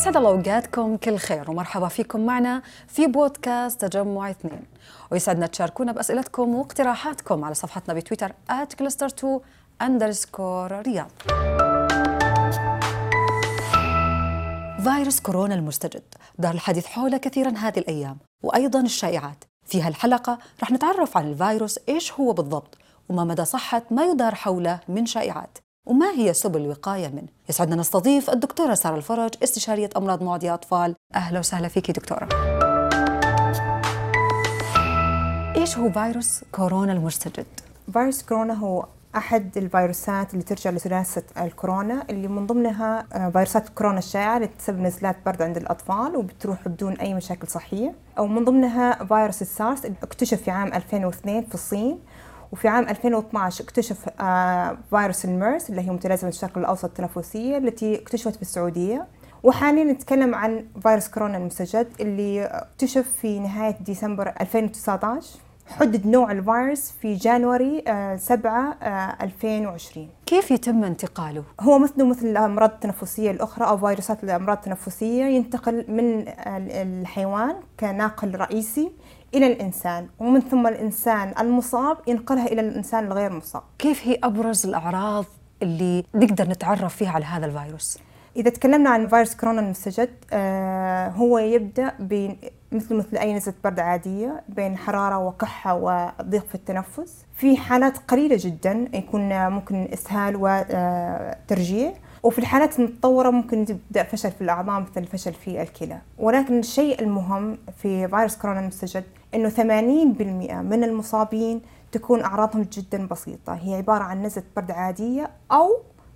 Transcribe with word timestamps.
أسعد 0.00 0.16
الله 0.16 0.30
أوقاتكم 0.30 0.96
كل 0.96 1.16
خير 1.16 1.50
ومرحبا 1.50 1.88
فيكم 1.88 2.26
معنا 2.26 2.62
في 2.88 3.06
بودكاست 3.06 3.84
تجمع 3.84 4.30
اثنين. 4.30 4.62
ويسعدنا 5.10 5.46
تشاركونا 5.46 5.92
بأسئلتكم 5.92 6.54
واقتراحاتكم 6.54 7.44
على 7.44 7.54
صفحتنا 7.54 7.94
بتويتر 7.94 8.32
@cluster2 8.50 9.40
underscore 9.82 10.72
رياض. 10.72 11.10
فيروس 14.82 15.20
كورونا 15.20 15.54
المستجد 15.54 16.02
دار 16.38 16.54
الحديث 16.54 16.86
حوله 16.86 17.16
كثيرا 17.16 17.50
هذه 17.50 17.78
الأيام 17.78 18.18
وأيضا 18.42 18.80
الشائعات. 18.80 19.44
في 19.66 19.82
هالحلقة 19.82 20.38
رح 20.62 20.70
نتعرف 20.70 21.16
عن 21.16 21.28
الفيروس 21.28 21.78
إيش 21.88 22.12
هو 22.12 22.32
بالضبط 22.32 22.78
وما 23.08 23.24
مدى 23.24 23.44
صحة 23.44 23.82
ما 23.90 24.04
يدار 24.04 24.34
حوله 24.34 24.80
من 24.88 25.06
شائعات. 25.06 25.58
وما 25.86 26.10
هي 26.10 26.34
سبل 26.34 26.60
الوقاية 26.60 27.08
منه؟ 27.08 27.28
يسعدنا 27.48 27.76
نستضيف 27.76 28.30
الدكتورة 28.30 28.74
سارة 28.74 28.96
الفرج 28.96 29.30
استشارية 29.42 29.90
أمراض 29.96 30.22
معدية 30.22 30.54
أطفال. 30.54 30.94
أهلا 31.14 31.38
وسهلا 31.38 31.68
فيك 31.68 31.90
دكتورة. 31.90 32.28
إيش 35.56 35.78
هو 35.78 35.92
فيروس 35.92 36.44
كورونا 36.52 36.92
المستجد؟ 36.92 37.46
فيروس 37.92 38.22
كورونا 38.22 38.54
هو 38.54 38.86
أحد 39.16 39.58
الفيروسات 39.58 40.32
اللي 40.32 40.44
ترجع 40.44 40.70
لثلاثة 40.70 41.22
الكورونا 41.44 42.04
اللي 42.10 42.28
من 42.28 42.46
ضمنها 42.46 43.06
آه، 43.12 43.30
فيروسات 43.30 43.68
كورونا 43.68 43.98
الشائعة 43.98 44.36
اللي 44.36 44.48
تسبب 44.58 44.80
نزلات 44.80 45.16
برد 45.26 45.42
عند 45.42 45.56
الأطفال 45.56 46.16
وبتروح 46.16 46.68
بدون 46.68 46.92
أي 46.92 47.14
مشاكل 47.14 47.48
صحية. 47.48 47.94
أو 48.18 48.26
من 48.26 48.44
ضمنها 48.44 49.04
فيروس 49.04 49.42
السارس 49.42 49.84
اللي 49.84 49.96
اكتشف 50.02 50.42
في 50.42 50.50
عام 50.50 50.72
2002 50.74 51.42
في 51.44 51.54
الصين. 51.54 51.98
وفي 52.52 52.68
عام 52.68 52.88
2012 52.88 53.64
اكتشف 53.64 54.08
آه، 54.20 54.78
فيروس 54.90 55.24
الميرس 55.24 55.70
اللي 55.70 55.80
هي 55.80 55.90
متلازمة 55.90 56.28
الشرق 56.30 56.58
الأوسط 56.58 56.84
التنفسية 56.84 57.58
التي 57.58 57.94
اكتشفت 58.02 58.36
في 58.36 58.42
السعودية. 58.42 59.06
وحاليا 59.42 59.84
نتكلم 59.84 60.34
عن 60.34 60.66
فيروس 60.82 61.08
كورونا 61.08 61.36
المستجد 61.38 61.86
اللي 62.00 62.44
اكتشف 62.44 63.08
في 63.20 63.38
نهاية 63.40 63.76
ديسمبر 63.80 64.32
2019 64.40 65.38
حدد 65.70 66.06
نوع 66.06 66.32
الفيروس 66.32 66.90
في 66.90 67.14
جانوري 67.14 67.84
7 68.16 68.76
2020 69.22 70.08
كيف 70.26 70.50
يتم 70.50 70.84
انتقاله؟ 70.84 71.44
هو 71.60 71.78
مثله 71.78 72.06
مثل 72.06 72.26
الأمراض 72.26 72.70
التنفسية 72.70 73.30
الأخرى 73.30 73.66
أو 73.68 73.78
فيروسات 73.78 74.24
الأمراض 74.24 74.56
التنفسية 74.56 75.24
ينتقل 75.24 75.84
من 75.88 76.24
الحيوان 76.48 77.56
كناقل 77.80 78.34
رئيسي 78.34 78.90
إلى 79.34 79.46
الإنسان 79.46 80.08
ومن 80.18 80.40
ثم 80.40 80.66
الإنسان 80.66 81.34
المصاب 81.40 81.96
ينقلها 82.06 82.46
إلى 82.46 82.60
الإنسان 82.60 83.06
الغير 83.06 83.32
مصاب 83.32 83.62
كيف 83.78 84.06
هي 84.06 84.18
أبرز 84.24 84.66
الأعراض 84.66 85.24
اللي 85.62 86.04
نقدر 86.14 86.48
نتعرف 86.48 86.96
فيها 86.96 87.10
على 87.10 87.24
هذا 87.24 87.46
الفيروس؟ 87.46 87.98
إذا 88.36 88.50
تكلمنا 88.50 88.90
عن 88.90 89.06
فيروس 89.08 89.34
كورونا 89.34 89.60
المستجد 89.60 90.10
آه 90.32 91.08
هو 91.08 91.38
يبدأ 91.38 91.92
مثل 92.72 92.94
مثل 92.94 93.16
أي 93.16 93.34
نزلة 93.34 93.54
برد 93.64 93.80
عادية 93.80 94.42
بين 94.48 94.76
حرارة 94.76 95.18
وكحة 95.18 95.74
وضيق 95.74 96.46
في 96.46 96.54
التنفس. 96.54 97.24
في 97.34 97.56
حالات 97.56 97.98
قليلة 97.98 98.36
جدا 98.40 98.88
يكون 98.94 99.48
ممكن 99.48 99.88
إسهال 99.92 100.36
وترجيع 100.40 101.92
وفي 102.22 102.38
الحالات 102.38 102.78
المتطورة 102.78 103.30
ممكن 103.30 103.64
تبدأ 103.64 104.02
فشل 104.02 104.30
في 104.30 104.40
الأعضاء 104.40 104.80
مثل 104.80 104.90
الفشل 104.96 105.32
في 105.32 105.62
الكلى. 105.62 105.98
ولكن 106.18 106.58
الشيء 106.58 107.02
المهم 107.02 107.58
في 107.76 108.08
فيروس 108.08 108.36
كورونا 108.36 108.60
المستجد 108.60 109.04
أنه 109.34 109.48
80% 109.48 109.62
من 110.62 110.84
المصابين 110.84 111.60
تكون 111.92 112.22
أعراضهم 112.22 112.62
جدا 112.62 113.06
بسيطة. 113.06 113.54
هي 113.54 113.74
عبارة 113.74 114.02
عن 114.02 114.22
نزلة 114.22 114.44
برد 114.56 114.70
عادية 114.70 115.30
أو 115.52 115.68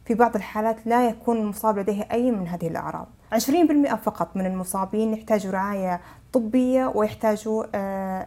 في 0.05 0.15
بعض 0.15 0.37
الحالات 0.37 0.87
لا 0.87 1.09
يكون 1.09 1.37
المصاب 1.37 1.79
لديه 1.79 2.09
أي 2.13 2.31
من 2.31 2.49
هذه 2.49 2.69
الأعراض. 2.69 3.07
20% 3.33 3.95
فقط 3.95 4.37
من 4.37 4.47
المصابين 4.47 5.13
يحتاجوا 5.15 5.53
رعاية 5.53 6.01
طبية 6.33 6.93
ويحتاجوا 6.95 7.65
آه، 7.75 8.27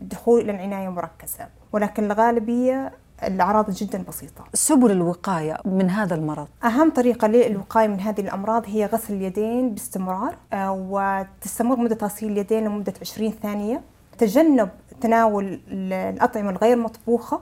الدخول 0.00 0.40
إلى 0.40 0.50
العناية 0.50 0.88
المركزة 0.88 1.46
ولكن 1.72 2.04
الغالبية 2.04 2.92
الأعراض 3.22 3.70
جدا 3.70 4.02
بسيطة. 4.08 4.44
سبل 4.54 4.90
الوقاية 4.90 5.56
من 5.64 5.90
هذا 5.90 6.14
المرض؟ 6.14 6.48
أهم 6.64 6.90
طريقة 6.90 7.28
للوقاية 7.28 7.88
من 7.88 8.00
هذه 8.00 8.20
الأمراض 8.20 8.62
هي 8.66 8.86
غسل 8.86 9.14
اليدين 9.14 9.70
باستمرار 9.70 10.36
آه، 10.52 10.72
وتستمر 10.90 11.76
مدة 11.76 11.98
غسيل 12.02 12.32
اليدين 12.32 12.64
لمدة 12.64 12.92
20 13.00 13.30
ثانية. 13.30 13.80
تجنب 14.18 14.68
تناول 15.00 15.60
الأطعمة 15.68 16.50
الغير 16.50 16.76
مطبوخة 16.76 17.40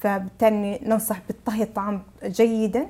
فبالتالي 0.00 0.80
ننصح 0.82 1.20
بطهي 1.28 1.62
الطعام 1.62 2.02
جيدا. 2.24 2.86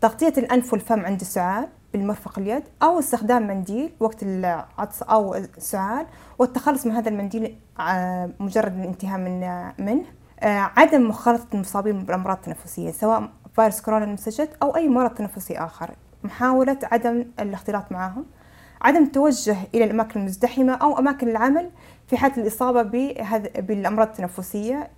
تغطية 0.00 0.34
الأنف 0.38 0.72
والفم 0.72 1.00
عند 1.06 1.20
السعال. 1.20 1.68
بالمرفق 1.92 2.38
اليد 2.38 2.62
أو 2.82 2.98
استخدام 2.98 3.46
منديل 3.46 3.92
وقت 4.00 4.22
العطس 4.22 5.02
أو 5.02 5.34
السعال 5.34 6.06
والتخلص 6.38 6.86
من 6.86 6.92
هذا 6.92 7.08
المنديل 7.08 7.56
آه، 7.80 8.30
مجرد 8.40 8.78
الانتهاء 8.78 9.18
من 9.18 9.40
منه 9.86 10.04
آه، 10.40 10.70
عدم 10.76 11.08
مخالطة 11.08 11.46
المصابين 11.54 12.04
بالأمراض 12.04 12.36
التنفسية 12.36 12.90
سواء 12.90 13.28
فيروس 13.54 13.80
كورونا 13.80 14.04
المستجد 14.04 14.48
أو 14.62 14.76
أي 14.76 14.88
مرض 14.88 15.10
تنفسي 15.10 15.58
آخر. 15.58 15.90
محاولة 16.24 16.78
عدم 16.82 17.24
الاختلاط 17.40 17.92
معهم 17.92 18.24
عدم 18.82 19.02
التوجه 19.02 19.56
إلى 19.74 19.84
الأماكن 19.84 20.20
المزدحمة 20.20 20.72
أو 20.72 20.98
أماكن 20.98 21.28
العمل 21.28 21.70
في 22.08 22.16
حالة 22.16 22.36
الإصابة 22.36 22.82
بالأمراض 23.58 24.08
التنفسية 24.08 24.90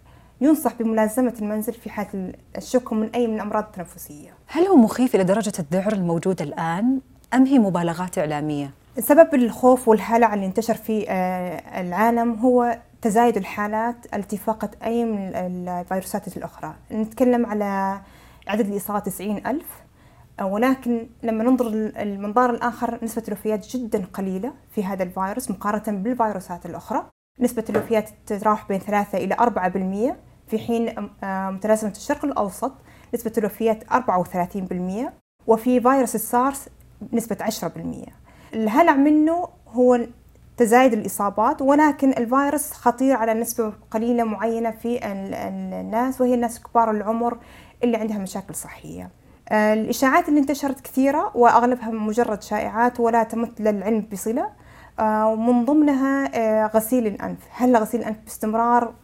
ينصح 0.45 0.73
بملازمة 0.81 1.35
المنزل 1.43 1.73
في 1.73 1.91
حالة 1.91 2.33
الشك 2.57 2.93
من 2.93 3.11
أي 3.15 3.27
من 3.27 3.35
الأمراض 3.35 3.65
التنفسية. 3.65 4.31
هل 4.47 4.65
هو 4.65 4.77
مخيف 4.77 5.15
إلى 5.15 5.25
درجة 5.25 5.53
الذعر 5.59 5.93
الموجودة 5.93 6.45
الآن 6.45 7.01
أم 7.35 7.47
هي 7.47 7.59
مبالغات 7.59 8.19
إعلامية؟ 8.19 8.71
سبب 8.99 9.35
الخوف 9.35 9.89
والهلع 9.89 10.35
اللي 10.35 10.47
انتشر 10.47 10.75
في 10.75 11.11
آه، 11.11 11.81
العالم 11.81 12.35
هو 12.35 12.79
تزايد 13.03 13.37
الحالات 13.37 13.97
التفاقة 14.15 14.71
أي 14.85 15.05
من 15.05 15.19
الفيروسات 15.35 16.37
الأخرى. 16.37 16.75
نتكلم 16.93 17.47
على 17.47 18.01
عدد 18.49 18.67
الإصابات 18.69 19.07
90 19.07 19.47
ألف 19.47 19.67
ولكن 20.43 21.07
لما 21.23 21.45
ننظر 21.45 21.67
المنظار 21.97 22.51
الآخر 22.51 22.99
نسبة 23.03 23.23
الوفيات 23.29 23.77
جدا 23.77 24.05
قليلة 24.15 24.53
في 24.75 24.85
هذا 24.85 25.03
الفيروس 25.03 25.51
مقارنة 25.51 25.99
بالفيروسات 25.99 26.67
الأخرى. 26.67 27.07
نسبة 27.41 27.65
الوفيات 27.71 28.11
تتراوح 28.27 28.69
بين 28.69 28.79
3 28.79 29.19
إلى 29.19 29.35
4% 29.35 30.34
في 30.49 30.59
حين 30.59 31.11
متلازمة 31.25 31.91
الشرق 31.91 32.25
الأوسط 32.25 32.73
نسبة 33.15 33.33
الوفيات 33.39 33.85
34% 33.85 35.11
وفي 35.47 35.81
فيروس 35.81 36.15
السارس 36.15 36.69
نسبة 37.13 37.37
10% 37.37 38.11
الهلع 38.55 38.95
منه 38.95 39.49
هو 39.69 40.01
تزايد 40.57 40.93
الإصابات 40.93 41.63
ولكن 41.63 42.11
الفيروس 42.11 42.73
خطير 42.73 43.17
على 43.17 43.35
نسبة 43.35 43.73
قليلة 43.91 44.25
معينة 44.25 44.71
في 44.71 45.07
الناس 45.07 46.21
وهي 46.21 46.35
الناس 46.35 46.61
كبار 46.61 46.91
العمر 46.91 47.39
اللي 47.85 47.97
عندها 47.97 48.19
مشاكل 48.19 48.55
صحية. 48.55 49.11
الإشاعات 49.53 50.29
اللي 50.29 50.41
انتشرت 50.41 50.81
كثيرة 50.81 51.31
وأغلبها 51.35 51.91
مجرد 51.91 52.43
شائعات 52.43 53.01
ولا 53.01 53.23
تمت 53.23 53.61
للعلم 53.61 54.07
بصلة 54.13 54.51
آه، 54.99 55.27
ومن 55.27 55.65
ضمنها 55.65 56.31
آه، 56.35 56.67
غسيل 56.67 57.07
الأنف. 57.07 57.39
هل 57.51 57.77
غسيل 57.77 58.01
الأنف 58.01 58.17
باستمرار 58.25 58.95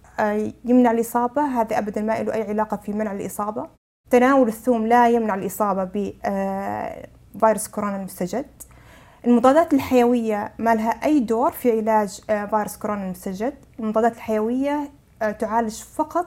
يمنع 0.65 0.91
الإصابة 0.91 1.43
هذا 1.43 1.79
أبدا 1.79 2.03
ما 2.03 2.23
له 2.23 2.35
أي 2.35 2.49
علاقة 2.49 2.77
في 2.77 2.93
منع 2.93 3.13
الإصابة. 3.13 3.67
تناول 4.11 4.49
الثوم 4.49 4.87
لا 4.87 5.09
يمنع 5.09 5.35
الإصابة 5.35 5.85
بفيروس 7.35 7.69
كورونا 7.69 7.97
المستجد. 7.97 8.47
المضادات 9.27 9.75
الحيوية 9.75 10.53
ما 10.59 10.75
لها 10.75 10.91
أي 10.91 11.21
دور 11.21 11.51
في 11.51 11.79
علاج 11.79 12.21
فيروس 12.51 12.77
كورونا 12.77 13.05
المستجد. 13.05 13.55
المضادات 13.79 14.17
الحيوية 14.17 14.91
تعالج 15.39 15.83
فقط 15.83 16.27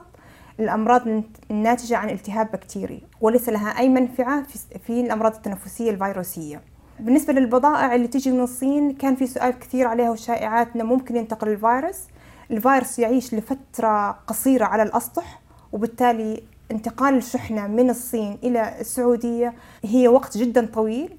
الأمراض 0.60 1.02
الناتجة 1.50 1.96
عن 1.96 2.10
التهاب 2.10 2.50
بكتيري 2.52 3.02
وليس 3.20 3.48
لها 3.48 3.78
أي 3.78 3.88
منفعة 3.88 4.42
في 4.86 5.00
الأمراض 5.00 5.34
التنفسية 5.34 5.90
الفيروسية. 5.90 6.62
بالنسبة 7.00 7.32
للبضائع 7.32 7.94
اللي 7.94 8.08
تيجي 8.08 8.30
من 8.30 8.40
الصين 8.40 8.92
كان 8.92 9.16
في 9.16 9.26
سؤال 9.26 9.58
كثير 9.58 9.86
عليها 9.86 10.10
وشائعات 10.10 10.68
إنه 10.74 10.84
ممكن 10.84 11.16
ينتقل 11.16 11.48
الفيروس. 11.48 11.98
الفيروس 12.50 12.98
يعيش 12.98 13.34
لفترة 13.34 14.10
قصيرة 14.10 14.64
على 14.64 14.82
الأسطح 14.82 15.40
وبالتالي 15.72 16.42
انتقال 16.70 17.16
الشحنة 17.16 17.66
من 17.66 17.90
الصين 17.90 18.38
إلى 18.42 18.80
السعودية 18.80 19.54
هي 19.84 20.08
وقت 20.08 20.38
جدا 20.38 20.66
طويل 20.66 21.16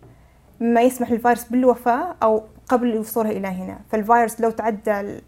مما 0.60 0.82
يسمح 0.82 1.12
للفيروس 1.12 1.44
بالوفاة 1.44 2.16
أو 2.24 2.44
قبل 2.68 2.98
وصولها 2.98 3.32
إلى 3.32 3.48
هنا 3.48 3.80
فالفيروس 3.92 4.42
لو 4.42 4.50
تعدى 4.50 5.20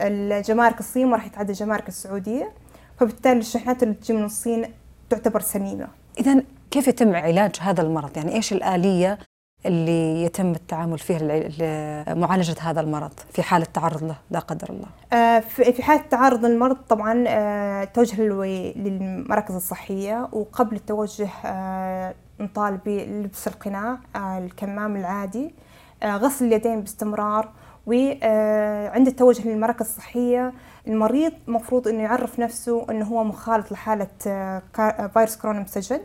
الجمارك 0.00 0.80
الصين 0.80 1.06
ما 1.06 1.16
راح 1.16 1.26
يتعدى 1.26 1.52
جمارك 1.52 1.88
السعودية 1.88 2.52
فبالتالي 2.98 3.38
الشحنات 3.38 3.82
اللي 3.82 3.94
تجي 3.94 4.12
من 4.12 4.24
الصين 4.24 4.64
تعتبر 5.10 5.40
سليمة 5.40 5.88
إذا 6.18 6.42
كيف 6.70 6.88
يتم 6.88 7.16
علاج 7.16 7.56
هذا 7.60 7.82
المرض؟ 7.82 8.16
يعني 8.16 8.34
إيش 8.34 8.52
الآلية 8.52 9.18
اللي 9.66 10.24
يتم 10.24 10.50
التعامل 10.52 10.98
فيه 10.98 11.18
لمعالجة 11.18 12.56
هذا 12.60 12.80
المرض 12.80 13.12
في 13.32 13.42
حالة 13.42 13.64
تعرض 13.74 14.04
له 14.04 14.16
لا 14.30 14.38
قدر 14.38 14.70
الله. 14.70 14.86
آه، 15.12 15.40
في 15.40 15.82
حالة 15.82 16.02
تعرض 16.10 16.44
للمرض 16.44 16.76
طبعا 16.88 17.24
آه، 17.28 17.84
توجه 17.84 18.22
للمراكز 18.76 19.54
الصحية 19.54 20.28
وقبل 20.32 20.76
التوجه 20.76 21.28
آه، 21.44 22.14
نطالب 22.40 22.80
بلبس 22.86 23.48
القناع 23.48 23.98
الكمام 24.16 24.96
العادي 24.96 25.54
غسل 26.04 26.44
اليدين 26.44 26.80
باستمرار 26.80 27.48
وعند 27.86 29.06
التوجه 29.06 29.48
للمراكز 29.48 29.86
الصحية 29.86 30.52
المريض 30.86 31.32
مفروض 31.46 31.88
أنه 31.88 32.02
يعرف 32.02 32.38
نفسه 32.38 32.86
أنه 32.90 33.04
هو 33.04 33.24
مخالط 33.24 33.72
لحالة 33.72 34.08
فيروس 35.14 35.36
كورونا 35.36 35.60
مسجل 35.60 36.00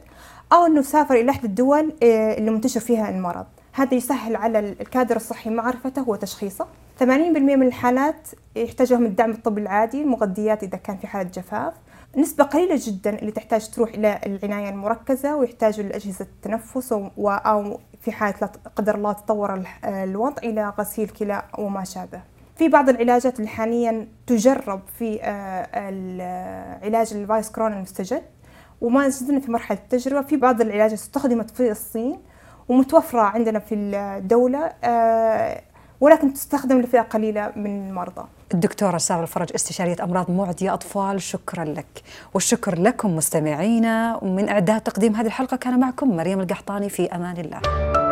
أو 0.54 0.66
أنه 0.66 0.82
سافر 0.82 1.16
إلى 1.16 1.32
إحدى 1.32 1.48
الدول 1.48 1.94
اللي 2.04 2.52
منتشر 2.52 2.80
فيها 2.80 3.10
المرض. 3.10 3.46
هذا 3.74 3.94
يسهل 3.96 4.36
على 4.36 4.60
الكادر 4.60 5.16
الصحي 5.16 5.50
معرفته 5.50 6.10
وتشخيصه. 6.10 6.68
80% 7.00 7.04
من 7.04 7.68
الحالات 7.68 8.28
يحتاج 8.56 8.94
لهم 8.94 9.06
الدعم 9.06 9.32
الطبي 9.32 9.62
العادي 9.62 10.02
المغذيات 10.02 10.64
إذا 10.64 10.78
كان 10.78 10.98
في 10.98 11.08
حالة 11.08 11.30
جفاف. 11.30 11.74
نسبة 12.18 12.44
قليلة 12.44 12.76
جدا 12.80 13.20
اللي 13.20 13.32
تحتاج 13.32 13.70
تروح 13.70 13.90
إلى 13.90 14.20
العناية 14.26 14.70
المركزة 14.70 15.36
ويحتاجوا 15.36 15.84
لأجهزة 15.84 16.26
التنفس 16.26 16.94
أو 17.18 17.80
في 18.02 18.12
حالة 18.12 18.36
لا 18.42 18.50
قدر 18.76 18.96
الله 18.96 19.14
تطور 19.14 19.64
الوضع 19.86 20.38
إلى 20.44 20.74
غسيل 20.80 21.10
كلى 21.10 21.44
وما 21.58 21.84
شابه. 21.84 22.22
في 22.56 22.70
بعض 22.70 22.90
العلاجات 22.90 23.40
اللي 23.40 23.50
حاليا 23.50 24.08
تجرب 24.28 24.82
في 25.00 25.22
علاج 26.84 27.14
الفيروس 27.14 27.52
كورونا 27.52 27.78
المستجد 27.78 28.24
وما 28.82 29.10
زلنا 29.10 29.40
في 29.40 29.52
مرحلة 29.52 29.78
التجربة. 29.78 30.22
في 30.22 30.38
بعض 30.38 30.62
العلاجات 30.62 30.94
استخدمت 30.94 31.50
في 31.52 31.72
الصين 31.72 32.20
ومتوفرة 32.70 33.22
عندنا 33.22 33.60
في 33.60 33.76
الدولة 33.76 34.74
ولكن 36.02 36.34
تستخدم 36.34 36.82
لفئة 36.82 37.02
قليلة 37.02 37.52
من 37.56 37.88
المرضى. 37.90 38.26
الدكتورة 38.54 38.98
سارة 38.98 39.22
الفرج 39.22 39.50
استشارية 39.56 39.96
أمراض 40.04 40.32
معدية 40.32 40.74
أطفال 40.74 41.22
شكرا 41.22 41.66
لك. 41.66 42.02
والشكر 42.34 42.80
لكم 42.80 43.16
مستمعينا 43.16 44.20
ومن 44.22 44.50
إعداد 44.50 44.82
تقديم 44.82 45.16
هذه 45.16 45.26
الحلقة 45.26 45.58
كان 45.58 45.80
معكم 45.80 46.16
مريم 46.16 46.40
القحطاني 46.40 46.90
في 46.90 47.16
أمان 47.16 47.38
الله. 47.38 48.05